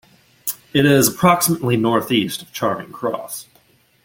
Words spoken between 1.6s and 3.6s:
north-east of Charing Cross.